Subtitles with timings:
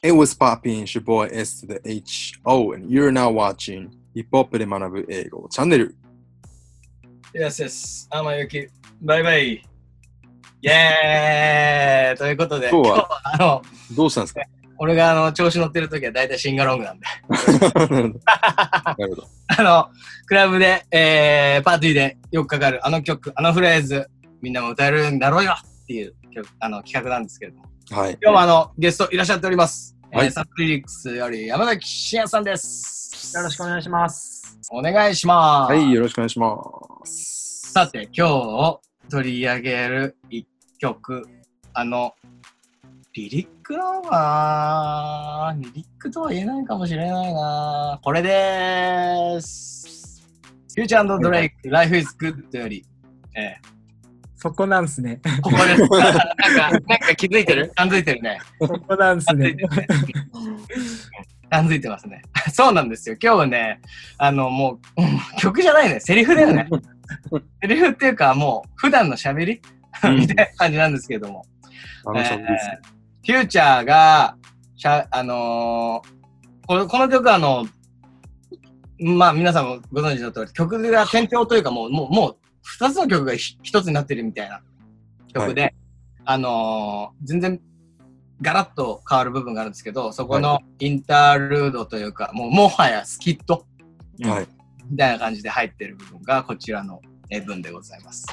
[0.00, 5.96] It was popping, your boy S to the H-O, and you're now watching ヒップホップで学ぶ英語チャンネル。
[7.34, 8.06] Yes, yes.
[8.08, 8.68] 天ゆき。
[9.02, 9.54] バイバイ。
[9.54, 13.62] イェーイということで、今日はあの、
[13.96, 14.42] どうしたんですか？
[14.78, 17.36] 俺があの調子乗ってる時は大体シンガロングなんで、な
[18.98, 19.28] るほど。
[19.48, 19.88] あの、
[20.26, 24.08] クラブで、えー、パーティーでよくかかるあの曲、あのフレーズ、
[24.42, 28.18] みんなも歌えるんだろうよっていう曲あの企画なんですけれども、はい。
[28.22, 29.96] 今日もあの、ゲストいらっしゃっております。
[30.12, 33.36] はいえーサブリリックスより山崎真也さんです。
[33.36, 34.58] よろしくお願いします。
[34.70, 35.72] お願いします。
[35.72, 36.56] はい、よろしくお願いしま
[37.04, 37.72] す。
[37.72, 40.46] さて、今日取り上げる一
[40.78, 41.26] 曲、
[41.72, 42.12] あの、
[43.14, 45.56] リリックなのかな？
[45.58, 50.22] リリックとは言えないかもしれないなこれでーす。
[50.74, 52.84] フューチャードレイク、Life is Good より、
[53.34, 53.56] え
[54.40, 55.20] そこなんすね。
[55.22, 55.80] ー、ここです。
[55.82, 57.72] なんか、なんか気づいてる？
[57.74, 58.38] 感づいてるね。
[58.60, 59.56] そこなんすね
[61.50, 61.88] 感づいて。
[61.88, 62.22] ますね。
[62.54, 63.16] そうなんですよ。
[63.20, 63.80] 今日はね、
[64.16, 65.98] あの、もう、うん曲じゃないね。
[65.98, 66.68] セリフだよね。
[67.60, 69.60] セリフっていうか、もう、普段の喋り？
[70.04, 71.44] うんみたいな感じなんですけれども。
[72.04, 72.78] 楽しみですね。
[73.26, 74.36] フューチャーが、
[74.76, 76.18] しゃあのー
[76.68, 77.66] このこの曲はあの、
[79.00, 84.62] まあ皆さんもご存知の通り、曲が転調というかもう、もう、もう、二つの曲がひ一つになってるみたいな
[85.32, 85.74] 曲で、
[86.24, 87.60] あのー全然
[88.40, 93.66] ガラッと変わる部分があるんですけど、そこのインタールードというか、もうもはやスキット
[94.22, 94.48] はい。
[94.90, 97.00] みたいな感じで入ってる部分がこちらの
[97.30, 98.26] えー文でございます。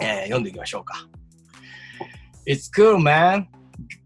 [0.00, 1.08] えー読んでいきましょうか。
[2.46, 3.46] It's cool, man.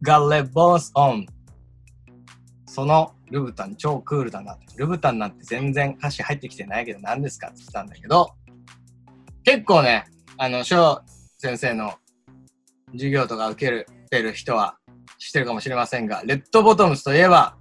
[0.04, 1.26] Got red balls on.
[2.66, 4.58] そのルブタン超クールだな。
[4.76, 8.32] ルブタンなんて全然歌詞入ってきてないけど何ですかって言ってたんだけど、
[9.44, 10.04] 結構ね、
[10.38, 11.02] あの、翔
[11.38, 11.94] 先生の
[12.92, 14.76] 授業とか受けるてる人は
[15.18, 17.56] 知ってるかもしれませんが、レッドボトムスといえば、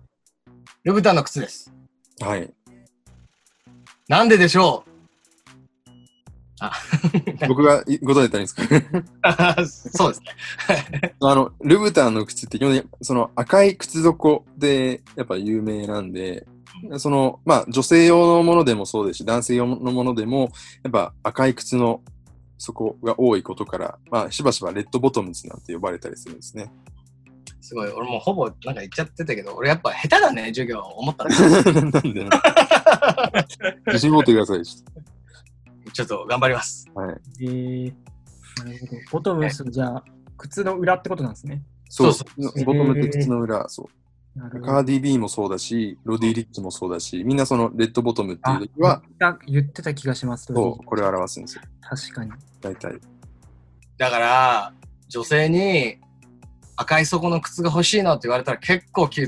[0.84, 1.74] ルブタンの靴です。
[2.20, 2.52] はい。
[4.08, 4.92] なんででしょう？
[6.59, 6.72] あ、
[7.47, 9.66] 僕がい答えたらいいですか？
[9.66, 10.22] そうです
[11.02, 11.16] ね。
[11.22, 16.46] あの、ルブタンの靴って基本的にその赤い靴底でやっぱ有名なんで、
[16.97, 20.52] その、まあ女性用のものでもそうですし、男性用のものでも、
[20.84, 22.02] やっぱ赤い靴の
[22.58, 26.72] 底が多いことから、まあしばしばレッドボトムズなんて呼ばれたりするんですね。
[27.62, 31.30] すごい、俺もうほぼなんか言っちゃってたけど、俺やっぱ下手だね、授業思ったら。
[31.74, 32.42] なんでな
[33.88, 34.66] 自信持ってください。
[34.66, 34.84] ち
[35.94, 36.90] ちょっと頑張ります。
[36.94, 37.16] はい。
[37.42, 37.94] えー、
[38.58, 38.92] なるほど。
[39.12, 40.03] ボトムス、じゃあ、
[40.38, 41.63] 靴の裏ってことなんですね。
[41.90, 43.86] そうそうボトムって靴の裏、そう。
[44.38, 50.53] カーディ・ビーもそうだし、ロディ・リッチもそうだし、みんなそのレッドボトムっていう時は、あ言ってた気がします。
[50.53, 51.64] そう、これを表すんですよ。
[51.81, 52.31] 確かに。
[52.62, 53.00] 大体。
[53.97, 54.74] だから、
[55.09, 55.97] 女性に
[56.78, 59.22] 赤い底の靴が欲しいのって言われたら結構き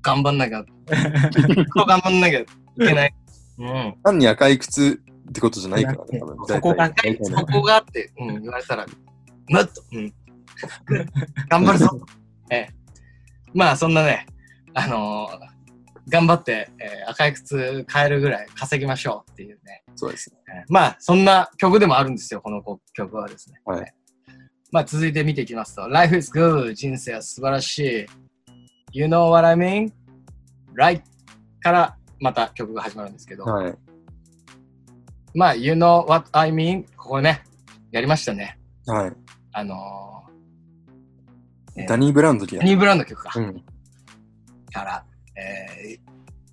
[0.00, 2.46] 頑張んなきゃ、結構頑張んなきゃい
[2.78, 3.14] けない。
[3.58, 3.96] うん。
[4.02, 6.46] 単に赤い靴ってことじゃないからね、多分。
[6.46, 6.92] そこが
[7.22, 8.86] そこがあって、うん、言われたら、
[9.48, 10.14] むっと、うん。
[11.48, 12.00] 頑張るぞ。
[12.50, 12.74] ええ。
[13.52, 14.26] まあ、そんなね、
[14.78, 15.56] あのー
[16.08, 19.82] 頑張って、えー赤い靴買えるぐらい稼ぎましょうっていうね。
[19.96, 20.36] そうですね。
[20.48, 23.60] えーまあ、そんな曲でもあるんですよ、この曲はですね。
[23.64, 23.92] はい
[24.70, 28.06] まあ、続いて見ていきますと、Life is good 人生は素晴らしい。
[28.92, 29.92] You know what I mean?
[30.78, 31.02] Right?
[31.60, 33.74] からまた曲が始まるんですけど、はい。
[35.34, 36.84] まあ、You know what I mean?
[36.96, 37.42] ここね、
[37.90, 38.58] やりましたね。
[38.86, 39.12] はい。
[39.52, 42.66] あのーえーダニー・ブラウンの時だダ。
[42.66, 43.64] ニー・ブラウンの曲か、うん。
[44.72, 45.04] から、
[45.36, 46.00] えー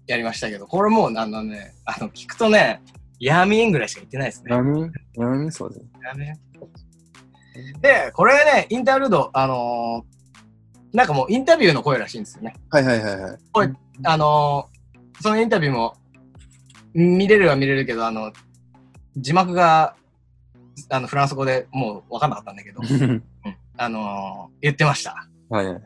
[0.05, 2.81] やりましたけど、これもうあのね、あの、聞くとね、
[3.21, 4.53] ヤーミーンぐらいしか言ってないですね。
[4.53, 5.87] ヤミヤミそうですね。
[6.03, 12.53] ヤーミーンで、これね、インタールード、あのーなんかもうインタビューの声らしいんですよね。
[12.69, 13.37] はいはいはいはい。
[14.03, 15.95] あのーそのインタビューも
[16.93, 18.33] 見れるは見れるけど、あの、
[19.15, 19.95] 字幕が
[20.89, 23.23] あのフランス語でもう分かんなかったんだけど、 うん
[23.77, 25.15] あのー言ってました。
[25.49, 25.83] はいはいはい。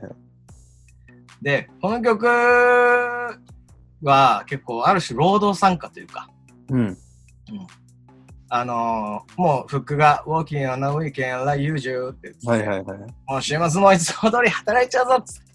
[1.41, 2.27] で、この曲
[4.03, 6.29] は結構ある種労働参加というか、
[6.69, 6.97] うん。
[8.49, 12.99] あのーもうフックが Walking on a weekend like usual って言って、はいはいはい。
[13.27, 15.47] もう週末もいつも通り働いちゃうぞっつって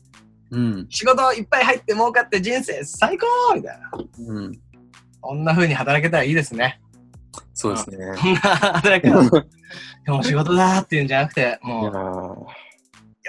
[0.50, 0.86] うん。
[0.90, 3.90] 仕事いっぱい入って儲かって人生最高みたいな。
[4.28, 4.60] うん。
[5.20, 6.80] こんな風に働けたらいいですね。
[7.54, 7.96] そうですね。
[8.18, 9.30] こんな働けたら、
[10.04, 11.98] で も仕事だっていうんじゃなくて、もう、ー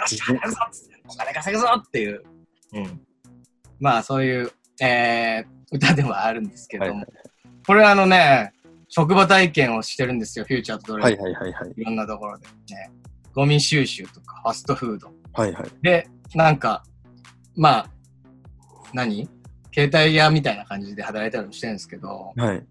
[0.02, 2.24] よし、働くぞっつって、お金稼ぐぞっていう、
[2.74, 3.02] うん。
[3.80, 7.08] まあそういう、えー、歌でもあるんですけども、はいはい
[7.66, 8.52] これあのね、
[8.90, 11.74] 職場体験をしてるんですよ、フューチャーとドレイ、はいはいはいはい。
[11.78, 12.46] いろんなところで。
[12.48, 12.92] ね、
[13.34, 15.14] ゴミ収集とか、ファストフード。
[15.32, 15.64] はいはい。
[15.82, 16.84] で、なんか、
[17.56, 17.90] まあ、
[18.94, 19.30] 何？
[19.74, 22.66] 携帯屋みたいな感じで働いたりもしてるんですけど、はい。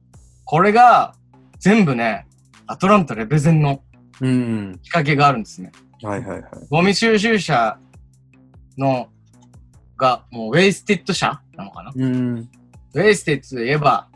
[0.45, 1.15] これが
[1.59, 2.27] 全部ね、
[2.67, 3.83] アトランタレペゼンの
[4.21, 4.79] うん。
[4.83, 5.73] 仕掛けがあるんですね。
[6.03, 6.51] はいはいはい。
[6.69, 7.79] ゴミ収集車
[8.77, 9.09] の、
[10.03, 11.93] が、もうウェイスティッド車なのかな？
[11.95, 12.49] うん。
[12.95, 14.09] Wasted といえば、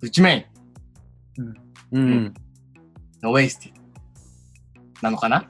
[0.00, 0.46] グッチメ
[1.38, 1.54] イン
[1.92, 2.34] うん。
[3.22, 3.82] の Wasted
[5.02, 5.48] なのかな？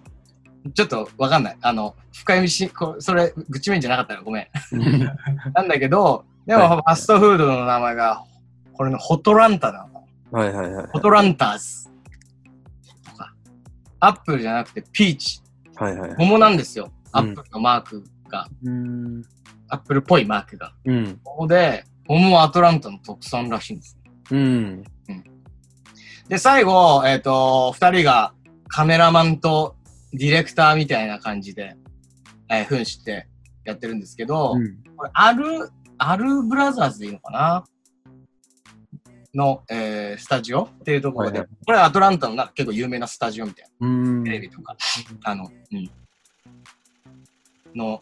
[0.73, 1.57] ちょっとわかんない。
[1.61, 4.49] あの、深読みし、こそれ、グッチメインじゃなかったらごめん。
[5.53, 8.25] なんだけど、でも、はいファストフードの名前が、
[8.73, 10.87] これのホトランタなのはいはいはい。
[10.93, 11.91] ホトランターズ。
[13.05, 13.35] とか、
[14.01, 15.41] アップルじゃなくてピーチ。
[15.77, 16.19] はいはいはい。
[16.19, 16.93] 桃なんですよ。
[17.13, 19.23] アうんップルのマークが、うん。
[19.69, 20.73] アップルっぽいマークが。
[20.85, 21.21] うん。
[21.23, 23.99] ここで、桃はアトランタの特産らしいんです。
[24.31, 24.83] うん。
[26.29, 28.33] で、最後、えっ、と、二人が
[28.69, 29.77] カメラマンと
[30.13, 31.77] ディレクターみたいな感じで、
[32.49, 33.29] えー、扮して
[33.65, 34.55] やってるんですけど、
[34.97, 37.65] これ、アル、アルブラザーズでいいのかな？
[39.35, 40.65] の、えースタジオ？
[40.65, 44.23] っていうところで、はいこれアトランタのなんか結構有名なスタジオみたいうん。
[44.23, 44.77] な、テレビとか、
[45.25, 45.91] あの、うん、
[47.75, 48.01] の、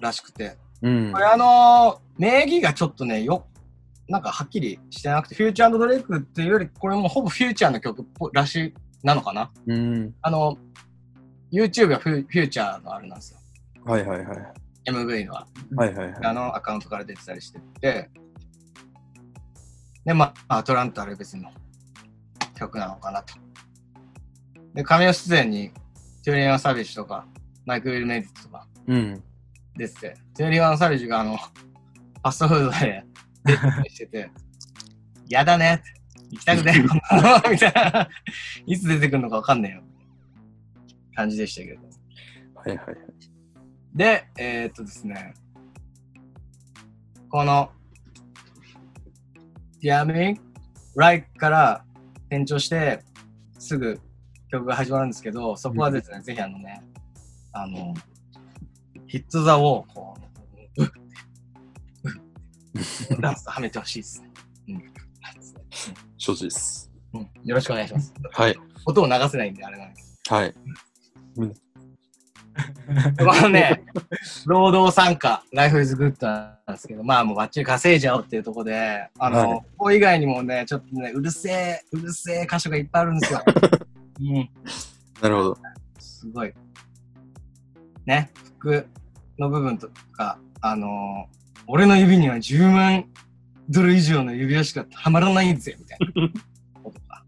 [0.00, 0.56] らしくて。
[0.82, 3.44] うんこれあのー名義がちょっとね、よ、
[4.08, 10.14] なんかはっきりしてなくて、フューチャードレイクっていうより、これもほぼフューチャーの曲っぽいらしい、なのかなうん。
[10.22, 10.56] あの、
[11.52, 13.38] YouTube がフュフューチャーのあれなんですよ。
[13.84, 14.38] はいはいはい。
[14.86, 15.46] MV のは。
[15.74, 16.24] はいはいはい。
[16.24, 18.10] あのアカウントから出てたりしてて、
[20.04, 21.50] で、まあ、アトランタあれ別の
[22.56, 23.34] 曲なのかなと。
[24.74, 25.72] で、神尾出演に、
[26.24, 27.26] トゥーリン・サビッジとか、
[27.66, 29.22] Mike WiLL Made-It とかうん。
[29.76, 33.04] 出てて、トゥーリー・ワン・サビッジがあの、ファストフードで
[33.44, 34.30] 出てたりしてて、
[35.28, 35.94] やだねって
[36.30, 38.08] 行きたくねえ、こんなのみたいな。
[38.66, 39.82] いつ出てくるのかわかんねえよ。
[41.14, 41.80] 感じでしたけど。
[42.54, 42.96] はいはいはい。
[43.94, 45.34] で、えー、っとですね、
[47.28, 47.70] この、
[49.80, 50.38] ヤミ
[50.96, 51.84] ライから
[52.30, 53.04] 転調して、
[53.58, 54.00] すぐ
[54.50, 56.82] 曲が始まるんですけど、そこはですね、ぜひあのね、
[57.52, 57.94] あの、
[59.06, 60.16] ヒットザをこ
[60.76, 60.88] う、うっ
[63.10, 64.30] うっダンスはめてほしいですね。
[66.16, 66.90] 承知です。
[67.12, 68.14] うん、よろしくお願いします。
[68.32, 68.56] はい。
[68.86, 70.18] 音を流せないんで、あれなんです。
[70.28, 70.54] はい。
[73.18, 73.84] このね、
[74.46, 83.42] 労働参加、Life is Good なんですけど、まあもうバッチリ稼いじゃおうっていうところで、あの、はいここ以外にもね、ちょっとね、うるせえ、うるせえ箇所がいっぱいあるんですよ。
[84.20, 84.50] うん、
[85.20, 85.58] なるほど。
[85.98, 86.54] すごい。
[88.06, 88.86] ね、服
[89.38, 93.06] の部分とか、あのー俺の指には10万
[93.68, 96.28] ドル以上の指輪しかはまらないぜ、みたいな
[96.82, 97.24] ことか。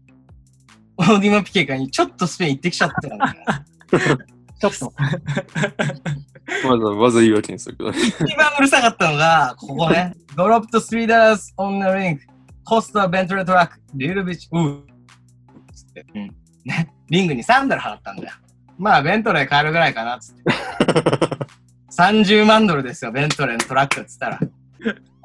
[0.97, 3.65] オーディマピケカにちょっとスペイン行ってきちゃったよ、みたいな。
[4.59, 4.93] ちょっと。
[6.67, 7.89] わざわざ言い訳にするけど。
[7.91, 10.13] 一番うるさかったのが、ここね。
[10.35, 12.19] ドロップと3 dollars on the ring.
[12.63, 13.79] コストはベントレートラック。
[13.95, 14.81] リルビッチ、うー
[15.73, 16.05] つって。
[16.13, 16.35] うん。
[16.65, 16.93] ね。
[17.09, 18.33] リングに3ドル払ったんだよ。
[18.77, 20.43] まあ、ベントレー買えるぐらいかな、つって。
[21.91, 24.39] 30万ドルですよ、ベントレーのトラックっつったら。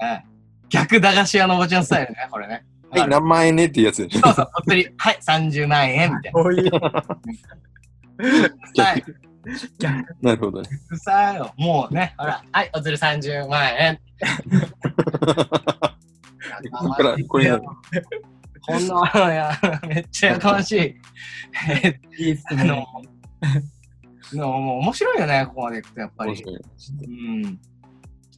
[0.03, 0.33] ええ
[0.73, 2.65] 逆駄菓子屋のおばちゃんスタイルね、これね。
[2.91, 4.21] はい、何万円ねっていうやつでしょ。
[4.21, 6.41] そうそう、お釣り、 はい、30万円、みたいな。
[6.51, 6.55] い
[8.39, 9.21] うスタイル
[9.79, 10.17] 逆。
[10.23, 10.69] なるほどね。
[10.89, 11.53] うるさいよ。
[11.59, 13.99] もうね、ほら、はい、お釣り30万円。
[16.71, 19.53] ここからこれやるこんな、いや、
[19.87, 20.95] めっちゃやかましい。
[21.69, 22.87] えいいっすあの
[23.43, 23.63] ね。、
[24.33, 27.61] でももう面白いよね、ここまでいくと、やっぱりうん。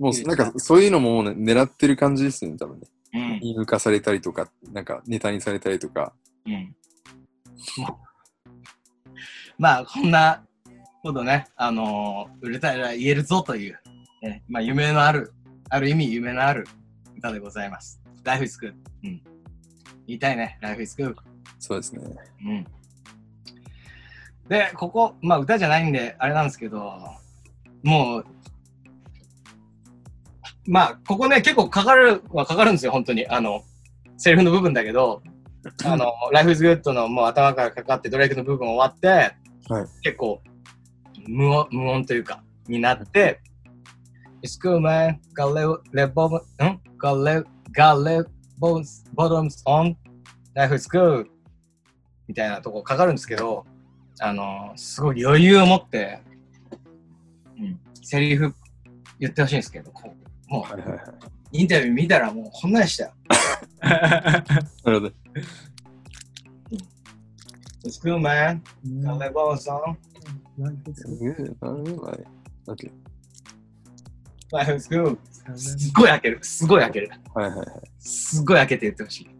[0.00, 2.86] もうなんかそういうのもね、狙ってる感じですよね、多分ね。
[3.14, 3.40] うん。
[3.40, 6.12] 言い抜かされたりとか、なんかネタにされたりとか。
[6.46, 6.74] うん。
[9.58, 10.44] まあ、こんな
[11.02, 13.78] ことね、あのー売れたら言えるぞという、
[14.22, 15.32] ね、まあ、夢のある、
[15.70, 16.66] ある意味夢のある
[17.16, 18.00] 歌でございます。
[18.24, 18.74] Life is good.
[19.04, 19.22] うん。
[20.06, 21.14] 言いたいね、Life is good.
[21.58, 22.02] そうですね。
[22.44, 22.66] うん。
[24.48, 26.92] で、ここ、まあ歌じゃないんで、あれなんですけど、
[27.82, 28.26] もう、
[30.66, 33.26] まあ、ここね、結構かかるはかかるんですよ、本当に。
[33.28, 33.62] あの、
[34.16, 35.22] セリフの部分だけど、
[35.84, 40.42] あの、Life is Good のもう頭からかかって、ドレイクの部分終わって、はい結構
[41.26, 43.40] 無音、無音というか、になって、
[44.42, 45.18] It's cool, man.
[45.34, 48.26] Got bottom, ん？Got live, got
[48.60, 49.96] bones, bottoms on.
[50.54, 51.26] Life is good.
[52.28, 53.64] みたいなとこかかるんですけど、
[54.20, 56.20] あの、すごい余裕を持って、
[57.58, 58.54] うん、セリフ
[59.18, 60.14] 言ってほしいんですけど、こ
[60.48, 60.98] うもはいはいはい。
[60.98, 61.02] う、
[61.52, 63.12] インタビュー見たらもうこんなでしたよ。
[63.82, 65.12] なるほど。
[67.84, 68.60] It's cool, man.
[71.72, 72.24] るほどね。
[72.66, 72.90] だって
[74.52, 75.18] Life is good.
[75.56, 76.38] すっごい開ける。
[76.42, 77.10] すごい開ける。
[77.34, 77.68] はいはいはい。
[77.98, 79.30] すっごい開けて言ってほしい。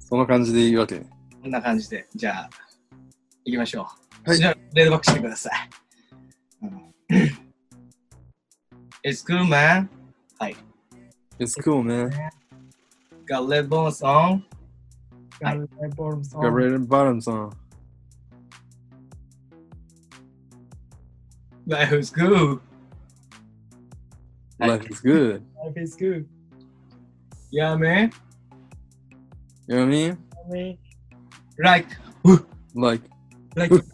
[0.00, 0.96] その感じで言うわけ？
[0.96, 1.19] ね。
[1.42, 2.06] こんな感じで。
[2.14, 2.50] じゃあ、
[3.44, 3.88] 行きましょ
[4.26, 4.28] う。
[4.28, 5.70] はいじゃあ、レードバックしてください。
[6.62, 6.94] うん
[9.02, 9.88] It's cool, man.
[10.38, 10.56] はい。
[11.38, 12.10] It's cool, man.
[13.26, 14.42] Got red bones on.
[15.40, 17.50] ガルレボルソン Got red bottoms on.
[21.66, 22.60] Life is good.
[24.58, 25.42] Life is good.
[25.64, 26.26] Life is good.
[27.50, 28.12] Yeah, man.
[29.66, 30.18] You know what I mean?
[30.50, 30.78] Me.
[31.60, 31.86] Like.
[32.74, 33.04] Like,
[33.54, 33.74] like.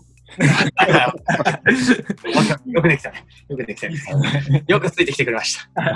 [2.66, 3.25] よくできたね。
[3.49, 4.64] よくできたね。
[4.68, 5.82] よくついてきてくれました。
[5.82, 5.92] な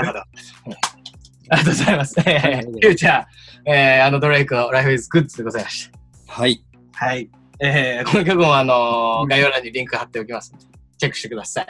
[0.00, 0.18] るほど。
[0.20, 0.26] あ
[0.64, 2.20] りがとうございます。
[2.20, 3.24] えーフューチャー、
[3.66, 5.90] えー、あのドレイクの Life is Good でございまし
[6.26, 6.32] た。
[6.32, 6.64] はい。
[6.92, 7.30] はい。
[7.60, 10.66] えー、この曲もあのー概要欄にリンク貼っておきますので、
[10.98, 11.66] チェックしてください。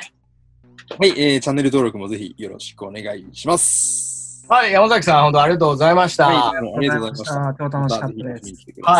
[0.99, 4.12] はい、えー、チャンネル登録もぜひよろしくお願いします。
[4.49, 6.26] はい、山崎さん、本当ありがとうございました。
[6.26, 7.54] はい、ありがとうございました。
[7.58, 8.50] 超楽しかったです。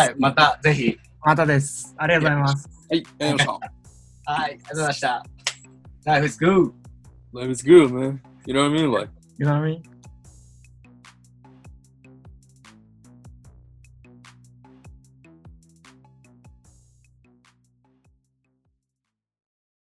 [0.05, 0.97] い、またぜひ。
[1.21, 1.93] またです。
[1.97, 2.69] ありがとうございます。
[2.89, 4.31] はい、ありがとうございました。
[4.31, 5.23] はい、ありがとうございました。
[6.05, 6.71] Life is good.
[7.33, 8.19] Life is good, man.
[8.45, 8.91] You know what I mean?
[8.91, 9.92] Like, You know what I mean?